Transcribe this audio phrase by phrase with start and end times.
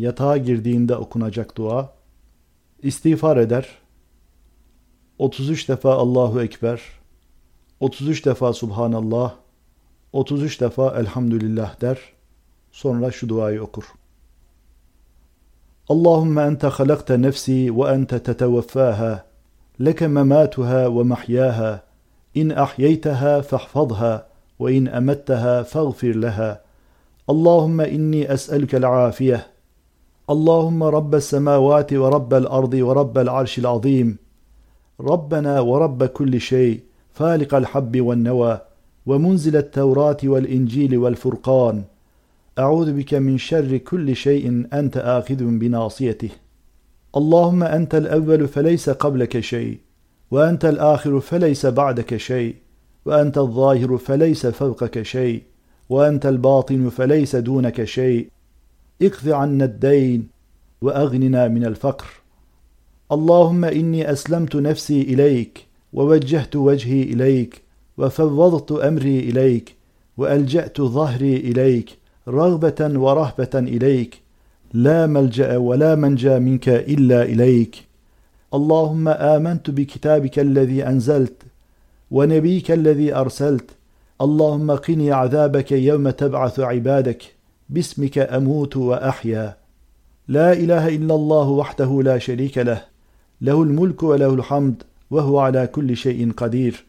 [0.00, 1.92] yatağa girdiğinde okunacak dua,
[2.82, 3.68] istiğfar eder,
[5.18, 6.82] 33 defa Allahu Ekber,
[7.80, 9.34] 33 defa Subhanallah,
[10.12, 11.98] 33 defa Elhamdülillah der,
[12.72, 13.84] sonra şu duayı okur.
[15.88, 19.24] Allahümme ente halakte nefsi ve ente teteveffâha,
[19.84, 21.80] leke memâtuha ve mahyâha,
[22.34, 24.28] in ahyeyteha fahfadha,
[24.60, 26.62] ve in emetteha faghfir leha.
[27.28, 29.55] Allahümme inni es'elükel afiyeh,
[30.30, 34.16] اللهم رب السماوات ورب الأرض ورب العرش العظيم.
[35.00, 36.80] ربنا ورب كل شيء
[37.12, 38.60] فالق الحب والنوى
[39.06, 41.84] ومنزل التوراة والإنجيل والفرقان.
[42.58, 46.30] أعوذ بك من شر كل شيء أنت آخذ بناصيته.
[47.16, 49.78] اللهم أنت الأول فليس قبلك شيء
[50.30, 52.54] وأنت الآخر فليس بعدك شيء
[53.04, 55.42] وأنت الظاهر فليس فوقك شيء
[55.88, 58.35] وأنت الباطن فليس دونك شيء.
[59.02, 60.28] اقض عنا الدين
[60.82, 62.06] وأغننا من الفقر.
[63.12, 67.62] اللهم إني أسلمت نفسي إليك ووجهت وجهي إليك
[67.98, 69.74] وفوضت أمري إليك
[70.16, 71.90] وألجأت ظهري إليك
[72.28, 74.20] رغبة ورهبة إليك.
[74.72, 77.76] لا ملجأ ولا منجا منك إلا إليك.
[78.54, 81.42] اللهم آمنت بكتابك الذي أنزلت
[82.10, 83.70] ونبيك الذي أرسلت.
[84.20, 87.35] اللهم قني عذابك يوم تبعث عبادك.
[87.68, 89.56] باسمك أموت وأحيا.
[90.28, 92.82] لا إله إلا الله وحده لا شريك له.
[93.40, 96.84] له الملك وله الحمد وهو على كل شيء قدير.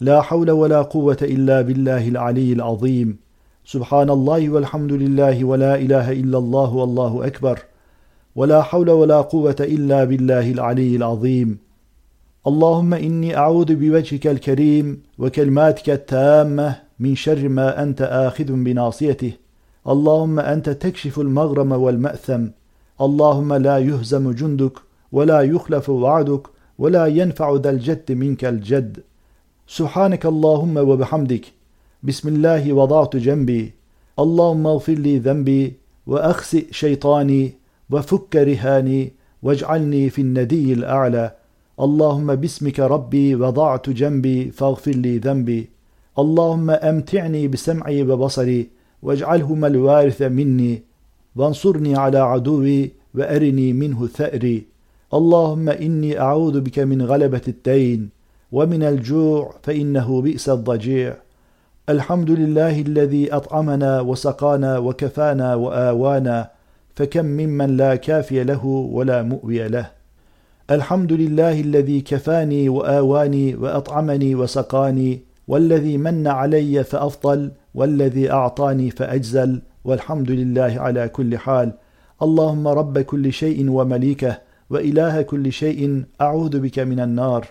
[0.00, 3.16] لا حول ولا قوة إلا بالله العلي العظيم.
[3.64, 7.58] سبحان الله والحمد لله ولا إله إلا الله والله أكبر.
[8.36, 11.58] ولا حول ولا قوة إلا بالله العلي العظيم.
[12.46, 19.32] اللهم إني أعوذ بوجهك الكريم وكلماتك التامة من شر ما أنت آخذ بناصيته.
[19.88, 22.46] اللهم أنت تكشف المغرم والمأثم.
[23.00, 24.72] اللهم لا يهزم جندك
[25.12, 26.42] ولا يخلف وعدك
[26.78, 29.00] ولا ينفع ذا الجد منك الجد.
[29.66, 31.44] سبحانك اللهم وبحمدك.
[32.02, 33.72] بسم الله وضعت جنبي.
[34.18, 35.72] اللهم اغفر لي ذنبي
[36.06, 37.52] وأخسئ شيطاني
[37.90, 41.34] وفك رهاني واجعلني في الندي الأعلى.
[41.80, 45.68] اللهم باسمك ربي وضعت جنبي فاغفر لي ذنبي.
[46.18, 48.68] اللهم أمتعني بسمعي وبصري.
[49.04, 50.82] واجعلهما الوارث مني
[51.36, 54.66] وانصرني على عدوي وأرني منه ثأري
[55.14, 58.08] اللهم إني أعوذ بك من غلبة الدين
[58.52, 61.14] ومن الجوع فإنه بئس الضجيع.
[61.88, 66.50] الحمد لله الذي أطعمنا وسقانا وكفانا وآوانا
[66.94, 69.90] فكم ممن لا كافي له ولا مؤوي له.
[70.70, 80.30] الحمد لله الذي كفاني وآواني وأطعمني وسقاني والذي من علي فأفضل والذي أعطاني فأجزل والحمد
[80.30, 81.72] لله على كل حال.
[82.22, 84.40] اللهم رب كل شيء ومليكه
[84.70, 87.46] وإله كل شيء أعوذ بك من النار.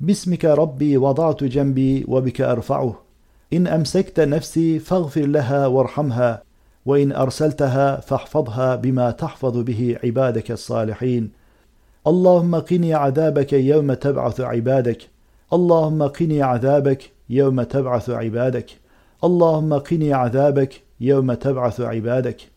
[0.00, 3.02] باسمك ربي وضعت جنبي وبك أرفعه.
[3.52, 6.42] إن أمسكت نفسي فاغفر لها وارحمها
[6.86, 11.30] وإن أرسلتها فاحفظها بما تحفظ به عبادك الصالحين.
[12.06, 15.02] اللهم قني عذابك يوم تبعث عبادك.
[15.52, 18.79] اللهم قني عذابك يوم تبعث عبادك.
[19.24, 22.49] اللهم قني عذابك يوم تبعث عبادك.